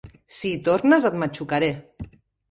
Si 0.35 0.53
hi 0.53 0.61
tornes 0.67 1.05
et 1.09 1.17
matxucaré! 1.23 1.69